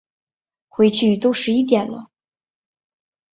[0.67, 2.09] 回去都十一点了